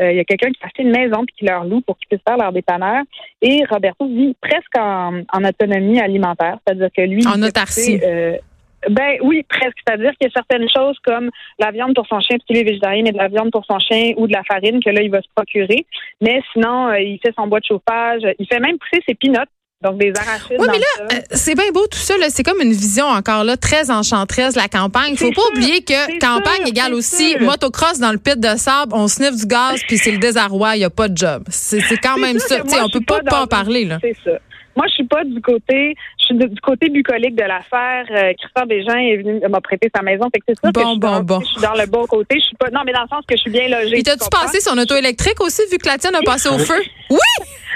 Euh, 0.00 0.12
il 0.12 0.16
y 0.16 0.20
a 0.20 0.24
quelqu'un 0.24 0.50
qui 0.50 0.62
a 0.62 0.66
acheté 0.66 0.82
une 0.82 0.92
maison 0.92 1.24
puis 1.26 1.34
qui 1.38 1.44
leur 1.44 1.64
loue 1.64 1.80
pour 1.80 1.98
qu'ils 1.98 2.08
puissent 2.08 2.24
faire 2.26 2.38
leur 2.38 2.52
dépanneur. 2.52 3.02
Et 3.42 3.64
Roberto 3.68 4.06
vit 4.06 4.34
presque 4.40 4.76
en, 4.78 5.44
autonomie 5.44 6.00
alimentaire, 6.00 6.58
c'est-à-dire 6.64 6.88
que 6.96 7.02
lui, 7.02 7.26
en 7.26 7.42
autarcie. 7.42 8.00
Euh, 8.02 8.36
ben 8.88 9.18
oui, 9.22 9.44
presque. 9.46 9.76
C'est-à-dire 9.86 10.12
qu'il 10.12 10.28
y 10.28 10.30
a 10.30 10.32
certaines 10.32 10.68
choses 10.70 10.98
comme 11.04 11.30
la 11.58 11.70
viande 11.70 11.94
pour 11.94 12.06
son 12.06 12.20
chien, 12.20 12.36
parce 12.38 12.46
qu'il 12.46 12.56
est 12.56 12.64
végétarien, 12.64 13.02
mais 13.02 13.12
de 13.12 13.18
la 13.18 13.28
viande 13.28 13.50
pour 13.50 13.64
son 13.66 13.78
chien 13.78 14.14
ou 14.16 14.26
de 14.26 14.32
la 14.32 14.42
farine 14.44 14.82
que 14.82 14.88
là, 14.88 15.02
il 15.02 15.10
va 15.10 15.20
se 15.20 15.28
procurer. 15.34 15.84
Mais 16.22 16.40
sinon, 16.52 16.94
il 16.94 17.18
fait 17.18 17.34
son 17.36 17.46
bois 17.46 17.60
de 17.60 17.66
chauffage. 17.66 18.22
Il 18.38 18.46
fait 18.46 18.60
même 18.60 18.78
pousser 18.78 19.02
ses 19.06 19.14
pinottes 19.14 19.50
donc, 19.82 19.98
des 19.98 20.12
arachides. 20.14 20.58
Oui, 20.58 20.66
mais 20.70 20.78
là, 20.78 20.86
euh, 21.12 21.20
c'est 21.30 21.54
bien 21.54 21.70
beau 21.72 21.86
tout 21.86 21.98
ça. 21.98 22.14
C'est 22.28 22.42
comme 22.42 22.60
une 22.60 22.72
vision 22.72 23.06
encore 23.06 23.44
là 23.44 23.56
très 23.56 23.90
enchanteresse 23.90 24.54
de 24.54 24.60
la 24.60 24.68
campagne. 24.68 25.12
Il 25.12 25.18
faut 25.18 25.32
pas 25.32 25.42
oublier 25.52 25.82
que 25.82 26.18
campagne 26.18 26.68
égale 26.68 26.92
aussi 26.92 27.36
motocross 27.40 27.98
dans 27.98 28.12
le 28.12 28.18
pit 28.18 28.38
de 28.38 28.56
sable, 28.56 28.92
on 28.94 29.08
sniffe 29.08 29.36
du 29.36 29.46
gaz, 29.46 29.80
puis 29.88 29.96
c'est 29.96 30.12
le 30.12 30.18
désarroi, 30.18 30.76
il 30.76 30.80
n'y 30.80 30.84
a 30.84 30.90
pas 30.90 31.08
de 31.08 31.16
job. 31.16 31.44
C'est 31.48 31.80
quand 32.02 32.18
même 32.18 32.38
ça. 32.38 32.56
On 32.62 32.84
on 32.84 32.90
peut 32.90 33.00
pas, 33.00 33.20
pas, 33.20 33.42
en 33.42 33.46
parler. 33.46 33.84
là. 33.86 33.98
C'est 34.02 34.16
ça. 34.22 34.32
Moi, 34.76 34.86
je 34.88 34.94
suis 34.94 35.06
pas 35.06 35.24
du 35.24 35.40
côté, 35.40 35.96
je 36.20 36.26
suis 36.26 36.34
du 36.36 36.60
côté 36.60 36.88
bucolique 36.90 37.34
de 37.34 37.42
l'affaire. 37.42 38.04
Euh, 38.10 38.32
Christophe 38.38 38.68
Desjardins 38.68 39.00
est 39.00 39.16
venu 39.16 39.40
m'a 39.48 39.60
prêté 39.60 39.90
sa 39.94 40.02
maison, 40.02 40.28
fait 40.32 40.40
que 40.40 40.44
c'est 40.48 40.60
ça 40.60 40.70
bon, 40.70 40.80
que 40.80 40.86
je, 40.86 40.90
suis 40.90 41.24
bon, 41.24 41.40
je 41.40 41.46
suis 41.46 41.60
dans 41.60 41.74
le 41.74 41.86
bon 41.86 42.06
côté. 42.06 42.36
Je 42.38 42.44
suis 42.44 42.56
pas, 42.56 42.70
non, 42.70 42.80
mais 42.86 42.92
dans 42.92 43.02
le 43.02 43.08
sens 43.08 43.24
que 43.26 43.36
je 43.36 43.40
suis 43.40 43.50
bien 43.50 43.68
logée. 43.68 43.98
Et 43.98 44.02
t'as-tu 44.02 44.28
passé 44.30 44.60
son 44.60 44.78
auto 44.78 44.94
électrique 44.94 45.40
aussi, 45.40 45.62
vu 45.72 45.78
que 45.78 45.88
la 45.88 45.98
tienne 45.98 46.14
a 46.14 46.22
passé 46.22 46.48
au 46.48 46.58
feu? 46.70 46.80
Oui! 47.10 47.18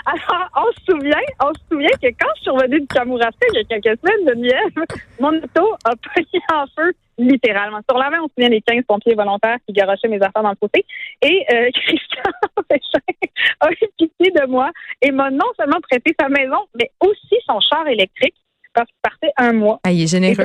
Alors, 0.07 0.51
on 0.57 0.73
se 0.73 0.93
souvient, 0.93 1.21
on 1.43 1.53
se 1.55 1.61
souvient 1.71 1.97
que 2.03 2.09
quand 2.09 2.29
je 2.37 2.43
suis 2.43 2.51
revenue 2.51 2.81
du 2.81 2.87
Kamouraska 2.87 3.47
il 3.53 3.57
y 3.57 3.61
a 3.61 3.65
quelques 3.65 3.99
semaines 4.01 4.27
de 4.27 4.35
Nièvre, 4.35 4.85
mon 5.21 5.33
auto 5.37 5.77
a 5.85 5.97
pris 6.03 6.27
en 6.53 6.67
feu 6.77 6.93
littéralement. 7.17 7.81
Sur 7.89 7.99
la 7.99 8.11
main, 8.11 8.19
on 8.23 8.29
se 8.29 8.35
souvient 8.35 8.51
des 8.51 8.61
15 8.61 8.85
pompiers 8.87 9.15
volontaires 9.15 9.59
qui 9.67 9.73
garochaient 9.73 10.09
mes 10.09 10.21
affaires 10.21 10.43
dans 10.43 10.51
le 10.51 10.57
côté. 10.57 10.85
Et 11.23 11.45
euh, 11.53 11.71
Christian 11.75 12.33
a 13.61 13.71
eu 13.71 13.77
pitié 13.97 14.31
de 14.31 14.47
moi 14.47 14.71
et 15.01 15.11
m'a 15.11 15.31
non 15.31 15.47
seulement 15.57 15.81
prêté 15.81 16.15
sa 16.19 16.29
maison, 16.29 16.67
mais 16.75 16.91
aussi 17.01 17.37
son 17.47 17.61
char 17.61 17.87
électrique 17.87 18.35
parce 18.75 18.89
qu'il 18.89 18.99
partait 19.03 19.33
un 19.37 19.53
mois. 19.53 19.81
Ah, 19.85 19.93
il 19.93 20.03
est 20.03 20.07
généreux. 20.07 20.45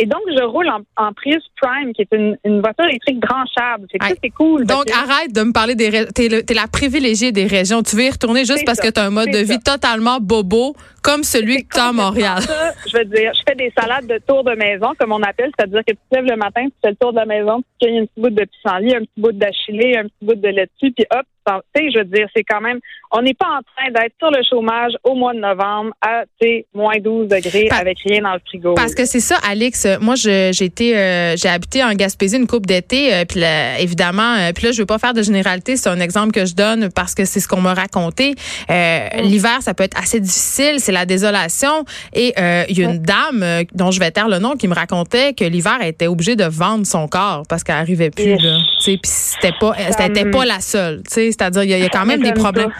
Et 0.00 0.06
donc 0.06 0.22
je 0.28 0.42
roule 0.42 0.68
en, 0.68 0.80
en 0.96 1.12
Prius 1.12 1.44
Prime, 1.60 1.92
qui 1.92 2.02
est 2.02 2.08
une, 2.12 2.36
une 2.44 2.60
voiture 2.60 2.86
électrique 2.86 3.20
branchable. 3.20 3.86
C'est 3.90 3.98
c'est 4.22 4.30
cool. 4.30 4.64
Donc 4.64 4.90
arrête 4.90 5.32
de 5.32 5.42
me 5.42 5.52
parler 5.52 5.74
des 5.74 6.06
t'es, 6.06 6.26
es 6.26 6.54
la 6.54 6.66
privilégiée 6.66 7.32
des 7.32 7.46
régions. 7.46 7.82
Tu 7.82 7.96
veux 7.96 8.04
y 8.04 8.10
retourner 8.10 8.44
juste 8.44 8.64
parce 8.64 8.80
que 8.80 8.88
tu 8.88 8.98
as 8.98 9.04
un 9.04 9.10
mode 9.10 9.30
de 9.30 9.38
vie 9.38 9.60
totalement 9.60 10.18
bobo 10.20 10.74
comme 11.02 11.22
celui 11.22 11.64
que 11.64 11.74
tu 11.74 11.80
as 11.80 11.88
à 11.88 11.92
Montréal. 11.92 12.40
je 12.86 12.96
veux 12.96 13.04
dire, 13.04 13.32
je 13.34 13.40
fais 13.46 13.54
des 13.54 13.72
salades 13.78 14.06
de 14.06 14.18
tour 14.26 14.44
de 14.44 14.54
maison, 14.54 14.92
comme 14.98 15.12
on 15.12 15.22
appelle, 15.22 15.50
c'est-à-dire 15.56 15.80
que 15.86 15.92
tu 15.92 15.98
te 16.10 16.16
lèves 16.16 16.26
le 16.26 16.36
matin, 16.36 16.64
tu 16.66 16.72
fais 16.82 16.90
le 16.90 16.96
tour 16.96 17.12
de 17.12 17.18
la 17.18 17.26
maison, 17.26 17.62
tu 17.78 17.86
cueilles 17.86 17.98
un 17.98 18.04
petit 18.04 18.20
bout 18.20 18.30
de 18.30 18.44
pissenlit, 18.44 18.94
un 18.96 19.00
petit 19.00 19.20
bout 19.20 19.32
d'achillée, 19.32 19.98
un 19.98 20.04
petit 20.04 20.22
bout 20.22 20.34
de 20.34 20.48
laitue, 20.48 20.92
puis 20.92 21.06
hop, 21.10 21.26
tu 21.74 21.82
sais, 21.82 21.90
je 21.90 21.98
veux 21.98 22.04
dire, 22.04 22.26
c'est 22.34 22.44
quand 22.44 22.60
même, 22.60 22.78
on 23.12 23.22
n'est 23.22 23.34
pas 23.34 23.46
en 23.46 23.60
train 23.62 23.90
d'être 23.90 24.14
sur 24.18 24.30
le 24.30 24.42
chômage 24.48 24.92
au 25.04 25.14
mois 25.14 25.34
de 25.34 25.40
novembre 25.40 25.92
à, 26.00 26.22
tu 26.40 26.64
moins 26.74 26.98
12 26.98 27.28
degrés 27.28 27.68
avec 27.70 27.98
rien 28.04 28.22
dans 28.22 28.34
le 28.34 28.40
frigo. 28.46 28.74
Parce 28.74 28.94
que 28.94 29.04
c'est 29.04 29.20
ça, 29.20 29.36
Alex. 29.48 29.86
Moi, 30.00 30.14
j'ai 30.14 30.50
été, 30.64 30.96
euh, 30.96 31.36
j'ai 31.36 31.48
habité 31.48 31.82
en 31.82 31.92
Gaspésie 31.94 32.36
une 32.36 32.46
coupe 32.46 32.66
d'été, 32.66 33.14
euh, 33.14 33.24
puis 33.24 33.42
évidemment, 33.78 34.36
euh, 34.38 34.52
puis 34.54 34.66
là, 34.66 34.72
je 34.72 34.78
veux 34.78 34.86
pas 34.86 34.98
faire 34.98 35.14
de 35.14 35.22
généralité, 35.22 35.76
c'est 35.76 35.88
un 35.88 36.00
exemple 36.00 36.32
que 36.32 36.44
je 36.46 36.54
donne 36.54 36.90
parce 36.94 37.14
que 37.14 37.24
c'est 37.24 37.40
ce 37.40 37.48
qu'on 37.48 37.60
m'a 37.60 37.74
raconté. 37.74 38.34
Mm. 38.68 39.22
L'hiver, 39.22 39.58
ça 39.60 39.74
peut 39.74 39.84
être 39.84 39.98
assez 39.98 40.20
difficile, 40.20 40.76
c'est 40.78 40.92
la 40.92 41.06
désolation. 41.06 41.84
Et 42.12 42.32
il 42.68 42.78
y 42.78 42.84
a 42.84 42.90
une 42.90 43.00
mm. 43.00 43.06
dame 43.06 43.64
dont 43.74 43.90
je 43.90 44.00
vais 44.00 44.10
taire 44.10 44.28
le 44.28 44.38
nom 44.38 44.56
qui 44.56 44.68
me 44.68 44.74
racontait 44.74 45.32
que 45.32 45.44
l'hiver, 45.44 45.78
elle 45.80 45.88
était 45.88 46.06
obligée 46.06 46.36
de 46.36 46.44
vendre 46.44 46.86
son 46.86 47.08
corps 47.08 47.42
parce 47.48 47.64
qu'elle 47.64 47.76
arrivait 47.76 48.10
plus. 48.10 48.36
Là. 48.36 48.58
Puis 48.82 48.98
c'était 49.04 49.52
pas, 49.58 49.74
c'était 49.90 50.30
pas 50.30 50.44
la 50.44 50.60
seule. 50.60 51.02
Tu 51.02 51.10
sais, 51.10 51.26
c'est-à-dire, 51.26 51.62
il 51.62 51.70
y, 51.70 51.84
a 51.84 51.88
quand 51.88 52.06
même 52.06 52.22
des 52.22 52.32
problèmes. 52.32 52.72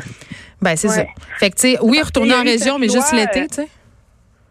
Ben, 0.63 0.77
c'est 0.77 0.89
ça. 0.89 1.05
Fait 1.39 1.51
que, 1.51 1.57
tu 1.57 1.73
sais, 1.73 1.79
oui, 1.83 2.01
retourner 2.03 2.35
en 2.35 2.43
région, 2.43 2.79
mais 2.79 2.89
juste 2.89 3.13
l'été, 3.13 3.47
tu 3.49 3.55
sais. 3.55 3.69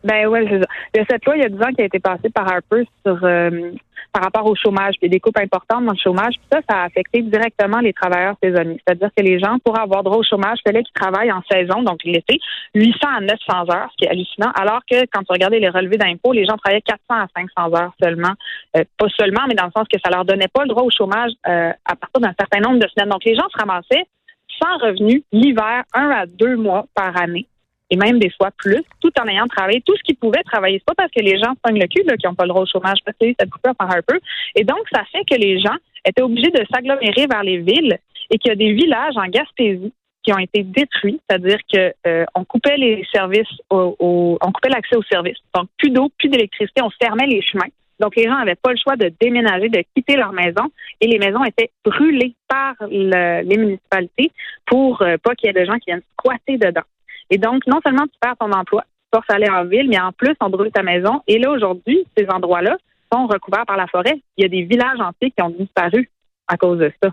Ben 0.04 0.28
oui, 0.28 0.40
c'est 0.50 0.60
ça. 0.60 0.66
Il 0.94 0.98
y 0.98 1.01
a 1.01 1.06
cette 1.10 1.25
loi, 1.25 1.36
il 1.36 1.42
y 1.42 1.46
a 1.46 1.50
10 1.50 1.62
ans, 1.62 1.74
qui 1.75 1.81
a 1.81 1.86
été 1.86 2.00
passée 2.00 2.30
par 2.30 2.48
Harper 2.50 2.88
sur 3.06 3.19
euh, 3.24 3.72
par 4.12 4.24
rapport 4.24 4.46
au 4.46 4.56
chômage, 4.56 4.96
puis 5.00 5.10
des 5.10 5.20
coupes 5.20 5.38
importantes 5.38 5.86
dans 5.86 5.94
le 5.94 5.98
chômage. 5.98 6.36
Puis 6.36 6.48
ça, 6.52 6.60
ça 6.70 6.82
a 6.82 6.86
affecté 6.86 7.22
directement 7.22 7.80
les 7.80 7.94
travailleurs 7.94 8.36
saisonniers. 8.42 8.82
C'est-à-dire 8.86 9.10
que 9.16 9.24
les 9.24 9.40
gens, 9.40 9.58
pour 9.64 9.80
avoir 9.80 10.04
droit 10.04 10.18
au 10.18 10.24
chômage, 10.24 10.60
fallait 10.66 10.84
qu'ils 10.84 10.94
travaillent 10.94 11.32
en 11.32 11.42
saison, 11.50 11.82
donc 11.84 12.04
l'été, 12.04 12.40
800 12.76 13.00
à 13.18 13.22
900 13.22 13.74
heures, 13.74 13.90
ce 13.92 13.98
qui 13.98 14.06
est 14.06 14.10
hallucinant. 14.10 14.52
Alors 14.60 14.82
que 14.90 15.02
quand 15.12 15.22
tu 15.22 15.32
regardais 15.32 15.60
les 15.60 15.70
relevés 15.70 15.98
d'impôts, 15.98 16.34
les 16.34 16.46
gens 16.46 16.58
travaillaient 16.58 16.82
400 16.82 17.04
à 17.10 17.28
500 17.36 17.76
heures 17.76 17.94
seulement. 18.02 18.34
Euh, 18.78 18.84
pas 18.98 19.08
seulement, 19.18 19.42
mais 19.48 19.56
dans 19.56 19.66
le 19.66 19.72
sens 19.76 19.88
que 19.92 20.00
ça 20.04 20.12
leur 20.12 20.26
donnait 20.26 20.48
pas 20.48 20.64
le 20.64 20.70
droit 20.70 20.84
au 20.84 20.90
chômage 20.90 21.32
euh, 21.48 21.72
à 21.86 21.96
partir 21.96 22.22
d'un 22.22 22.34
certain 22.38 22.60
nombre 22.60 22.80
de 22.80 22.88
semaines. 22.90 23.10
Donc 23.10 23.24
les 23.26 23.36
gens 23.36 23.48
se 23.52 23.58
ramassaient 23.58 24.06
sans 24.62 24.78
revenu 24.78 25.24
l'hiver, 25.32 25.84
un 25.94 26.10
à 26.10 26.26
deux 26.26 26.58
mois 26.58 26.86
par 26.94 27.16
année 27.22 27.48
et 27.90 27.96
même 27.96 28.20
des 28.20 28.30
fois 28.32 28.52
plus, 28.58 28.82
tout 29.02 29.12
en 29.20 29.28
ayant 29.28 29.48
travaillé 29.48 29.82
tout 29.82 29.96
ce 29.96 30.04
qu'ils 30.04 30.16
pouvaient 30.18 30.44
travailler. 30.44 30.80
C'est 30.80 30.96
pas 30.96 31.04
parce 31.04 31.12
que 31.12 31.22
les 31.22 31.38
gens 31.38 31.54
se 31.66 31.74
le 31.74 31.88
cul 31.88 32.04
qui 32.04 32.28
n'ont 32.28 32.36
pas 32.36 32.44
le 32.44 32.50
droit 32.50 32.64
au 32.64 32.68
chômage, 32.68 33.00
parce 33.06 33.18
que 33.20 33.26
ça 33.40 33.46
coupure 33.48 33.76
par 33.76 33.92
un 33.92 34.02
peu. 34.06 34.20
Et 34.56 34.64
donc, 34.64 34.80
ça 34.92 35.04
fait 35.12 35.24
que 35.30 35.40
les 35.40 35.60
gens 35.60 35.76
étaient 36.06 36.22
obligés 36.22 36.52
de 36.52 36.64
s'agglomérer 36.72 37.26
vers 37.28 37.44
les 37.44 37.58
villes 37.58 37.98
et 38.30 38.38
qu'il 38.38 38.50
y 38.50 38.52
a 38.52 38.56
des 38.56 38.74
villages 38.74 39.18
en 39.18 39.28
Gaspésie 39.28 39.94
qui 40.24 40.34
ont 40.34 40.38
été 40.38 40.64
détruits, 40.64 41.19
c'est-à-dire 41.28 41.60
que 41.72 41.94
euh, 42.06 42.26
on 42.36 42.44
coupait 42.44 42.78
les 42.78 43.08
services, 43.12 43.48
au, 43.69 44.38
on 44.42 44.52
coupait 44.52 44.69
l'accès 44.69 44.96
aux 44.96 45.04
services. 45.04 45.38
Donc, 45.56 45.69
plus 45.78 45.90
d'eau, 45.90 46.10
plus 46.18 46.30
d'électricité, 46.30 46.81
on 46.81 46.90
fermait 47.02 47.26
les 47.26 47.42
chemins. 47.42 47.69
Donc, 48.00 48.16
les 48.16 48.24
gens 48.24 48.38
n'avaient 48.38 48.56
pas 48.56 48.72
le 48.72 48.78
choix 48.78 48.96
de 48.96 49.12
déménager, 49.19 49.69
de 49.69 49.84
quitter 49.96 50.16
leur 50.16 50.31
maison, 50.31 50.64
et 51.02 51.08
les 51.08 51.19
maisons 51.19 51.44
étaient 51.44 51.72
brûlées 51.84 52.34
par 52.48 52.76
les 52.90 53.58
municipalités 53.58 54.31
pour 54.66 55.02
euh, 55.02 55.18
pas 55.18 55.36
qu'il 55.36 55.48
y 55.48 55.50
ait 55.50 55.60
de 55.60 55.66
gens 55.66 55.78
qui 55.80 55.86
viennent 55.88 56.04
squatter 56.14 56.58
dedans. 56.58 56.84
Et 57.30 57.38
donc, 57.38 57.66
non 57.68 57.80
seulement 57.83 58.06
tu 58.06 58.18
perds 58.19 58.38
ton 58.38 58.52
emploi, 58.52 58.83
tu 58.83 59.18
forces 59.18 59.30
à 59.30 59.36
aller 59.36 59.50
en 59.50 59.66
ville, 59.66 59.90
mais 59.90 60.00
en 60.00 60.12
plus, 60.12 60.36
on 60.40 60.50
brûle 60.50 60.71
ta 60.71 60.83
maison. 60.83 61.21
Et 61.28 61.40
là, 61.40 61.52
aujourd'hui, 61.52 62.06
ces 62.18 62.28
endroits-là 62.30 62.78
sont 63.12 63.28
recouverts 63.28 63.66
par 63.66 63.78
la 63.78 63.88
forêt. 63.88 64.21
Il 64.38 64.44
y 64.44 64.45
a 64.45 64.50
des 64.50 64.64
villages 64.64 65.00
entiers 65.00 65.31
qui 65.31 65.42
ont 65.42 65.50
disparu 65.50 66.09
à 66.48 66.57
cause 66.57 66.80
de 66.80 66.92
ça 67.02 67.09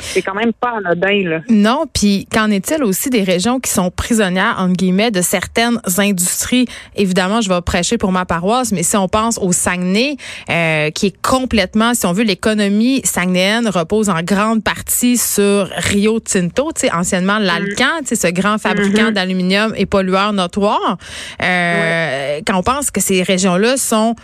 c'est 0.00 0.22
quand 0.22 0.34
même 0.34 0.52
pas 0.52 0.78
anodin. 0.78 1.28
Là. 1.28 1.40
Non, 1.48 1.84
puis 1.92 2.26
qu'en 2.32 2.50
est-il 2.50 2.82
aussi 2.84 3.10
des 3.10 3.22
régions 3.22 3.60
qui 3.60 3.70
sont 3.70 3.90
prisonnières, 3.90 4.56
entre 4.58 4.74
guillemets, 4.74 5.10
de 5.10 5.22
certaines 5.22 5.80
industries? 5.98 6.66
Évidemment, 6.96 7.40
je 7.40 7.48
vais 7.48 7.60
prêcher 7.60 7.98
pour 7.98 8.12
ma 8.12 8.24
paroisse, 8.24 8.72
mais 8.72 8.82
si 8.82 8.96
on 8.96 9.08
pense 9.08 9.38
au 9.38 9.52
Saguenay, 9.52 10.16
euh, 10.50 10.90
qui 10.90 11.06
est 11.06 11.22
complètement, 11.22 11.94
si 11.94 12.06
on 12.06 12.12
veut, 12.12 12.24
l'économie 12.24 13.00
saguenéenne 13.04 13.68
repose 13.68 14.08
en 14.08 14.22
grande 14.22 14.62
partie 14.62 15.16
sur 15.16 15.68
Rio 15.76 16.20
Tinto, 16.20 16.70
anciennement 16.92 17.38
l'Alcan, 17.38 18.00
tu 18.00 18.08
sais, 18.08 18.16
ce 18.16 18.28
grand 18.28 18.58
fabricant 18.58 19.10
mm-hmm. 19.10 19.12
d'aluminium 19.12 19.72
et 19.76 19.86
pollueur 19.86 20.32
notoire. 20.32 20.98
Euh, 21.42 22.40
Quand 22.46 22.58
on 22.58 22.62
pense 22.62 22.90
que 22.90 23.00
ces 23.00 23.22
régions-là 23.22 23.76
sont 23.76 24.14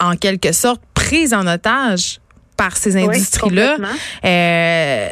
en 0.00 0.16
quelque 0.16 0.52
sorte 0.52 0.80
prises 0.94 1.34
en 1.34 1.46
otage 1.46 2.20
par 2.56 2.76
ces 2.76 2.96
industries-là. 2.96 3.76
euh, 4.24 5.08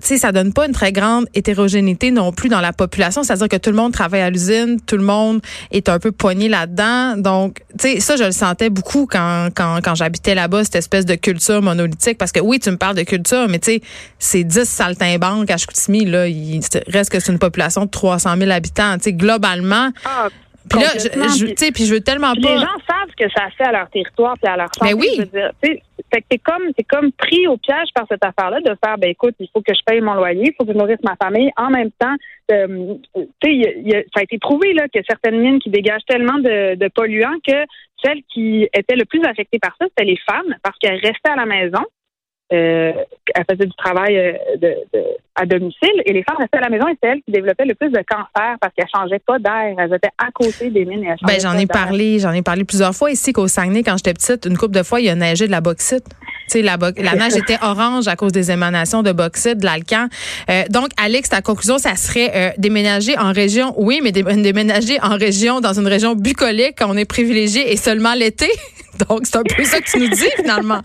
tu 0.00 0.08
sais, 0.08 0.18
ça 0.18 0.32
donne 0.32 0.52
pas 0.52 0.66
une 0.66 0.72
très 0.72 0.90
grande 0.90 1.26
hétérogénéité 1.34 2.10
non 2.10 2.32
plus 2.32 2.48
dans 2.48 2.60
la 2.60 2.72
population. 2.72 3.22
C'est-à-dire 3.22 3.48
que 3.48 3.56
tout 3.56 3.70
le 3.70 3.76
monde 3.76 3.92
travaille 3.92 4.20
à 4.20 4.30
l'usine, 4.30 4.80
tout 4.84 4.96
le 4.96 5.04
monde 5.04 5.40
est 5.70 5.88
un 5.88 5.98
peu 5.98 6.10
poigné 6.10 6.48
là-dedans. 6.48 7.16
Donc, 7.16 7.62
tu 7.78 7.88
sais, 7.88 8.00
ça, 8.00 8.16
je 8.16 8.24
le 8.24 8.32
sentais 8.32 8.68
beaucoup 8.68 9.06
quand, 9.06 9.50
quand, 9.54 9.78
quand 9.82 9.94
j'habitais 9.94 10.34
là-bas, 10.34 10.64
cette 10.64 10.76
espèce 10.76 11.06
de 11.06 11.14
culture 11.14 11.62
monolithique. 11.62 12.18
Parce 12.18 12.32
que 12.32 12.40
oui, 12.40 12.58
tu 12.58 12.70
me 12.70 12.76
parles 12.76 12.96
de 12.96 13.04
culture, 13.04 13.48
mais 13.48 13.60
tu 13.60 13.72
sais, 13.72 13.82
c'est 14.18 14.44
10 14.44 14.64
saltimbanques 14.64 15.50
à 15.50 15.56
Chicoutimi, 15.56 16.04
là. 16.04 16.26
Il 16.26 16.60
reste 16.88 17.10
que 17.10 17.20
c'est 17.20 17.30
une 17.32 17.38
population 17.38 17.84
de 17.84 17.90
300 17.90 18.36
000 18.38 18.50
habitants. 18.50 18.96
Tu 18.98 19.04
sais, 19.04 19.12
globalement, 19.12 19.90
ah, 20.04 20.28
Puis 20.68 20.80
là, 20.80 20.88
je, 20.96 21.46
tu 21.46 21.54
sais, 21.56 21.72
puis 21.72 21.84
je 21.84 21.94
veux 21.94 22.00
tellement 22.00 22.34
pas. 22.34 22.40
Les 22.40 22.58
gens 22.58 22.78
savent 22.86 23.10
ce 23.10 23.24
que 23.24 23.30
ça 23.32 23.48
fait 23.56 23.64
à 23.64 23.72
leur 23.72 23.90
territoire 23.90 24.34
puis 24.40 24.50
à 24.50 24.56
leur 24.56 24.68
santé. 24.74 24.92
Ben 24.92 25.00
oui. 25.00 25.08
Je 25.16 25.20
veux 25.22 25.26
dire, 25.26 25.50
tu 25.62 25.70
sais, 25.70 25.82
fait 26.12 26.20
que 26.20 26.26
t'es 26.28 26.38
comme, 26.38 26.72
t'es 26.76 26.84
comme 26.84 27.12
pris 27.12 27.46
au 27.46 27.56
piège 27.56 27.88
par 27.94 28.04
cette 28.08 28.24
affaire-là 28.24 28.60
de 28.60 28.76
faire, 28.84 28.98
ben 28.98 29.10
écoute, 29.10 29.34
il 29.40 29.48
faut 29.52 29.62
que 29.62 29.74
je 29.74 29.80
paye 29.84 30.00
mon 30.00 30.14
loyer, 30.14 30.48
il 30.48 30.54
faut 30.56 30.64
que 30.64 30.72
je 30.72 30.78
nourrisse 30.78 31.02
ma 31.02 31.16
famille. 31.16 31.50
En 31.56 31.70
même 31.70 31.90
temps, 31.98 32.14
euh, 32.50 32.94
tu 33.14 33.62
sais, 33.62 34.06
ça 34.14 34.20
a 34.20 34.22
été 34.22 34.38
prouvé 34.38 34.72
là 34.74 34.88
que 34.88 35.00
certaines 35.08 35.40
mines 35.40 35.58
qui 35.58 35.70
dégagent 35.70 36.04
tellement 36.06 36.38
de, 36.38 36.74
de 36.74 36.88
polluants 36.88 37.38
que 37.46 37.64
celles 38.02 38.22
qui 38.32 38.68
étaient 38.74 38.96
le 38.96 39.04
plus 39.04 39.22
affectées 39.24 39.58
par 39.58 39.74
ça, 39.80 39.86
c'était 39.88 40.10
les 40.10 40.18
femmes 40.28 40.54
parce 40.62 40.76
qu'elles 40.78 41.00
restaient 41.00 41.30
à 41.30 41.36
la 41.36 41.46
maison 41.46 41.82
euh, 42.52 42.92
elle 43.34 43.44
faisait 43.50 43.66
du 43.66 43.74
travail 43.76 44.18
euh, 44.18 44.32
de, 44.56 44.76
à 45.34 45.46
domicile 45.46 46.02
et 46.04 46.12
les 46.12 46.22
femmes 46.22 46.36
restaient 46.38 46.58
à 46.58 46.62
la 46.62 46.68
maison 46.68 46.86
et 46.88 46.96
c'est 47.02 47.08
elles 47.08 47.22
qui 47.22 47.32
développaient 47.32 47.64
le 47.64 47.74
plus 47.74 47.90
de 47.90 48.02
cancer 48.06 48.56
parce 48.60 48.74
qu'elles 48.76 48.88
changeaient 48.94 49.22
pas 49.26 49.38
d'air. 49.38 49.74
Elles 49.78 49.94
étaient 49.94 50.10
à 50.18 50.30
côté 50.32 50.68
des 50.70 50.84
mines 50.84 51.04
et 51.04 51.08
elles 51.08 51.16
ben, 51.22 51.40
j'en 51.40 51.56
ai 51.56 51.66
parlé, 51.66 52.18
j'en 52.18 52.32
ai 52.32 52.42
parlé 52.42 52.64
plusieurs 52.64 52.94
fois 52.94 53.10
ici 53.10 53.32
qu'au 53.32 53.48
Saguenay, 53.48 53.82
quand 53.82 53.96
j'étais 53.96 54.12
petite, 54.12 54.44
une 54.44 54.58
couple 54.58 54.74
de 54.74 54.82
fois, 54.82 55.00
il 55.00 55.06
y 55.06 55.08
a 55.08 55.14
neigé 55.14 55.46
de 55.46 55.50
la 55.50 55.60
bauxite. 55.60 56.04
Tu 56.50 56.58
sais, 56.58 56.62
la, 56.62 56.76
la 56.76 57.14
neige 57.14 57.36
était 57.36 57.58
orange 57.62 58.08
à 58.08 58.16
cause 58.16 58.32
des 58.32 58.50
émanations 58.50 59.02
de 59.02 59.12
bauxite, 59.12 59.58
de 59.58 59.64
l'alcan. 59.64 60.08
Euh, 60.50 60.64
donc, 60.68 60.90
Alex, 61.02 61.30
ta 61.30 61.40
conclusion, 61.40 61.78
ça 61.78 61.96
serait 61.96 62.30
euh, 62.34 62.50
déménager 62.58 63.16
en 63.16 63.32
région, 63.32 63.72
oui, 63.78 64.00
mais 64.02 64.12
déménager 64.12 65.00
en 65.00 65.16
région, 65.16 65.60
dans 65.60 65.78
une 65.78 65.86
région 65.86 66.14
bucolique, 66.14 66.74
quand 66.78 66.90
on 66.90 66.96
est 66.96 67.08
privilégié 67.08 67.72
et 67.72 67.76
seulement 67.76 68.12
l'été. 68.12 68.50
donc, 69.08 69.20
c'est 69.24 69.36
un 69.36 69.42
peu 69.42 69.64
ça 69.64 69.80
que 69.80 69.90
tu 69.90 69.98
nous 69.98 70.08
dis, 70.08 70.28
finalement. 70.36 70.82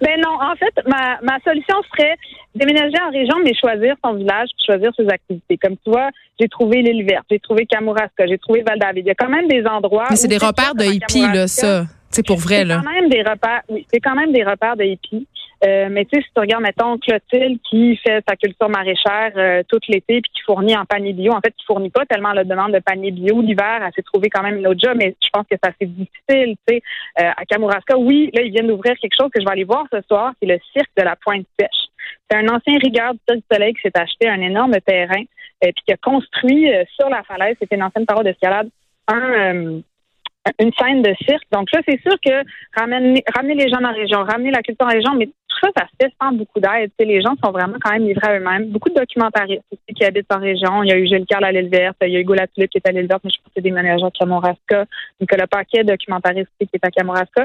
Ben 0.00 0.20
non, 0.20 0.34
en 0.40 0.56
fait, 0.56 0.74
ma, 0.86 1.18
ma 1.22 1.38
solution 1.40 1.76
serait 1.92 2.16
déménager 2.54 2.96
en 3.06 3.10
région, 3.10 3.36
mais 3.44 3.54
choisir 3.54 3.94
son 4.04 4.14
village, 4.14 4.48
choisir 4.64 4.90
ses 4.96 5.06
activités. 5.08 5.56
Comme 5.58 5.76
tu 5.84 5.90
vois, 5.90 6.10
j'ai 6.40 6.48
trouvé 6.48 6.82
l'île 6.82 7.06
verte, 7.06 7.26
j'ai 7.30 7.38
trouvé 7.38 7.66
Kamouraska, 7.66 8.26
j'ai 8.26 8.38
trouvé 8.38 8.62
Val-David. 8.62 9.04
Il 9.04 9.08
y 9.08 9.10
a 9.10 9.14
quand 9.14 9.28
même 9.28 9.46
des 9.48 9.64
endroits. 9.66 10.06
Mais 10.10 10.16
c'est 10.16 10.28
des 10.28 10.38
repères 10.38 10.74
de 10.74 10.84
hippies, 10.84 11.32
là, 11.32 11.46
ça. 11.46 11.84
C'est 12.10 12.26
pour 12.26 12.38
vrai, 12.38 12.64
là. 12.64 12.80
C'est 12.80 12.86
quand 12.86 12.92
même 12.92 13.08
des 13.08 13.22
repères, 13.22 13.62
oui, 13.68 13.86
c'est 13.92 14.00
quand 14.00 14.14
même 14.16 14.32
des 14.32 14.42
repères 14.42 14.76
de 14.76 14.84
hippies. 14.84 15.28
Euh, 15.62 15.88
mais 15.90 16.06
tu 16.06 16.18
sais, 16.18 16.22
si 16.26 16.32
tu 16.34 16.40
regardes, 16.40 16.62
mettons, 16.62 16.96
Clotilde 16.98 17.60
qui 17.68 17.96
fait 17.98 18.24
sa 18.26 18.34
culture 18.36 18.70
maraîchère 18.70 19.32
euh, 19.36 19.62
tout 19.68 19.78
l'été 19.88 20.22
puis 20.22 20.30
qui 20.34 20.40
fournit 20.42 20.76
en 20.76 20.86
panier 20.86 21.12
bio, 21.12 21.32
en 21.32 21.40
fait, 21.40 21.50
qui 21.50 21.64
fournit 21.66 21.90
pas 21.90 22.06
tellement 22.06 22.32
la 22.32 22.44
demande 22.44 22.72
de 22.72 22.78
panier 22.78 23.10
bio 23.10 23.42
l'hiver, 23.42 23.80
elle 23.84 23.92
s'est 23.94 24.02
trouvée 24.02 24.30
quand 24.30 24.42
même 24.42 24.56
une 24.56 24.66
autre 24.66 24.80
job, 24.80 24.94
mais 24.96 25.14
je 25.22 25.28
pense 25.30 25.44
que 25.50 25.56
ça 25.62 25.70
c'est 25.78 25.86
difficile, 25.86 26.56
tu 26.66 26.74
sais. 26.74 26.82
Euh, 27.20 27.30
à 27.36 27.44
Kamouraska, 27.44 27.98
oui, 27.98 28.30
là, 28.34 28.42
ils 28.42 28.52
viennent 28.52 28.68
d'ouvrir 28.68 28.96
quelque 28.96 29.16
chose 29.18 29.30
que 29.34 29.40
je 29.40 29.44
vais 29.44 29.52
aller 29.52 29.64
voir 29.64 29.84
ce 29.92 30.00
soir, 30.08 30.32
c'est 30.40 30.48
le 30.48 30.58
cirque 30.72 30.90
de 30.96 31.02
la 31.02 31.16
Pointe 31.16 31.46
Sèche. 31.58 31.88
C'est 32.30 32.38
un 32.38 32.48
ancien 32.48 32.78
rigueur 32.78 33.12
du 33.12 33.20
Cirque 33.28 33.40
du 33.40 33.54
Soleil 33.54 33.74
qui 33.74 33.82
s'est 33.82 34.00
acheté 34.00 34.28
un 34.28 34.40
énorme 34.40 34.76
terrain 34.86 35.22
puis 35.60 35.74
qui 35.86 35.92
a 35.92 35.96
construit 35.98 36.72
sur 36.98 37.10
la 37.10 37.22
falaise, 37.22 37.54
c'était 37.60 37.76
une 37.76 37.82
ancienne 37.82 38.06
parole 38.06 38.24
d'escalade, 38.24 38.70
un 39.08 39.82
une 40.58 40.72
scène 40.72 41.02
de 41.02 41.14
cirque. 41.26 41.44
Donc 41.52 41.70
là, 41.72 41.80
c'est 41.86 42.00
sûr 42.00 42.14
que 42.24 42.32
ramener, 42.78 43.22
ramener 43.34 43.54
les 43.54 43.68
gens 43.68 43.80
dans 43.80 43.90
la 43.90 43.94
région, 43.94 44.22
ramener 44.22 44.50
la 44.50 44.62
culture 44.62 44.86
en 44.86 44.90
région, 44.90 45.14
mais 45.14 45.26
tout 45.26 45.58
ça, 45.62 45.68
ça 45.76 45.86
se 45.86 46.06
fait 46.06 46.12
sans 46.20 46.32
beaucoup 46.32 46.60
d'aide. 46.60 46.90
Les 46.98 47.20
gens 47.20 47.34
sont 47.42 47.52
vraiment 47.52 47.76
quand 47.82 47.92
même 47.92 48.06
livrés 48.06 48.28
à 48.28 48.38
eux-mêmes. 48.38 48.70
Beaucoup 48.70 48.88
de 48.88 48.94
documentaristes 48.94 49.62
aussi 49.70 49.94
qui 49.94 50.04
habitent 50.04 50.32
en 50.32 50.38
région. 50.38 50.82
Il 50.82 50.88
y 50.88 50.92
a 50.92 50.96
eu 50.96 51.06
Gilles 51.06 51.26
Carl 51.28 51.44
à 51.44 51.52
l'île 51.52 51.68
verte, 51.68 51.96
il 52.02 52.12
y 52.12 52.16
a 52.16 52.20
Hugo 52.20 52.34
Latulippe 52.34 52.70
qui 52.70 52.78
est 52.78 52.88
à 52.88 52.92
l'île 52.92 53.06
verte, 53.06 53.22
mais 53.24 53.30
je 53.30 53.38
pense 53.38 53.46
que 53.46 53.52
c'est 53.56 53.62
des 53.62 53.70
managers 53.70 54.04
à 54.04 54.10
Kamouraska. 54.10 54.86
Nicolas 55.20 55.46
Paquet, 55.46 55.84
documentariste 55.84 56.50
qui 56.58 56.68
est 56.72 56.86
à 56.86 56.90
Kamouraska. 56.90 57.44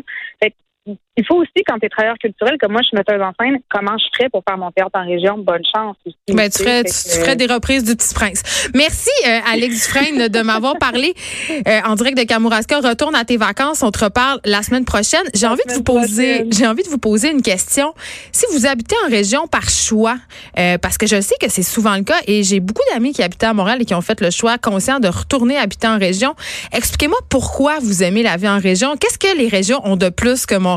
Il 1.17 1.25
faut 1.25 1.35
aussi, 1.35 1.63
quand 1.65 1.79
tu 1.79 1.85
es 1.85 1.89
travailleur 1.89 2.17
culturel, 2.17 2.57
comme 2.61 2.73
moi, 2.73 2.81
je 2.81 2.87
suis 2.87 2.97
metteuse 2.97 3.21
en 3.21 3.31
scène, 3.39 3.57
comment 3.69 3.97
je 3.97 4.05
ferais 4.15 4.29
pour 4.29 4.43
faire 4.47 4.57
mon 4.57 4.69
théâtre 4.71 4.91
en 4.95 5.05
région? 5.05 5.37
Bonne 5.37 5.63
chance 5.73 5.95
aussi. 6.05 6.17
Ben, 6.29 6.49
tu, 6.49 6.61
ferais, 6.61 6.83
tu, 6.83 6.91
ferais 6.91 7.35
des 7.35 7.45
reprises 7.45 7.85
du 7.85 7.95
Petit 7.95 8.13
Prince. 8.13 8.69
Merci, 8.75 9.09
euh, 9.25 9.39
Alex 9.51 9.75
Dufresne, 9.75 10.27
de 10.27 10.41
m'avoir 10.41 10.77
parlé 10.77 11.13
euh, 11.49 11.79
en 11.85 11.95
direct 11.95 12.17
de 12.17 12.23
Kamouraska. 12.23 12.79
Retourne 12.79 13.15
à 13.15 13.23
tes 13.23 13.37
vacances. 13.37 13.81
On 13.81 13.91
te 13.91 14.03
reparle 14.03 14.41
la 14.43 14.61
semaine 14.61 14.83
prochaine. 14.83 15.23
J'ai 15.33 15.47
envie 15.47 15.63
de 15.67 15.73
vous 15.73 15.83
poser, 15.83 16.45
j'ai 16.51 16.67
envie 16.67 16.83
de 16.83 16.89
vous 16.89 16.97
poser 16.97 17.31
une 17.31 17.41
question. 17.41 17.93
Si 18.31 18.45
vous 18.51 18.65
habitez 18.65 18.95
en 19.05 19.09
région 19.09 19.47
par 19.47 19.69
choix, 19.69 20.17
euh, 20.59 20.77
parce 20.77 20.97
que 20.97 21.07
je 21.07 21.21
sais 21.21 21.35
que 21.41 21.49
c'est 21.49 21.63
souvent 21.63 21.95
le 21.95 22.03
cas 22.03 22.19
et 22.27 22.43
j'ai 22.43 22.59
beaucoup 22.59 22.83
d'amis 22.93 23.13
qui 23.13 23.23
habitaient 23.23 23.47
à 23.47 23.53
Montréal 23.53 23.81
et 23.81 23.85
qui 23.85 23.95
ont 23.95 24.01
fait 24.01 24.19
le 24.19 24.31
choix 24.31 24.57
conscient 24.57 24.99
de 24.99 25.07
retourner 25.07 25.57
habiter 25.57 25.87
en 25.87 25.97
région. 25.97 26.35
Expliquez-moi 26.73 27.19
pourquoi 27.29 27.79
vous 27.79 28.03
aimez 28.03 28.21
la 28.21 28.35
vie 28.35 28.49
en 28.49 28.59
région. 28.59 28.97
Qu'est-ce 28.97 29.17
que 29.17 29.37
les 29.37 29.47
régions 29.47 29.79
ont 29.85 29.95
de 29.95 30.09
plus 30.09 30.45
que 30.45 30.55
Montréal? 30.55 30.74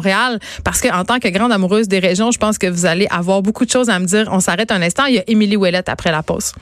Parce 0.64 0.80
qu'en 0.80 1.04
tant 1.04 1.18
que 1.18 1.28
grande 1.28 1.52
amoureuse 1.52 1.88
des 1.88 1.98
régions, 1.98 2.30
je 2.30 2.38
pense 2.38 2.58
que 2.58 2.66
vous 2.66 2.86
allez 2.86 3.06
avoir 3.10 3.42
beaucoup 3.42 3.64
de 3.64 3.70
choses 3.70 3.90
à 3.90 3.98
me 3.98 4.06
dire. 4.06 4.28
On 4.32 4.40
s'arrête 4.40 4.72
un 4.72 4.82
instant. 4.82 5.06
Il 5.06 5.16
y 5.16 5.18
a 5.18 5.24
Émilie 5.26 5.56
Ouellette 5.56 5.88
après 5.88 6.10
la 6.10 6.22
pause. 6.22 6.52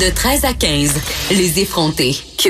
De 0.00 0.14
13 0.14 0.44
à 0.44 0.54
15, 0.54 0.94
les 1.30 1.60
effrontés. 1.60 2.16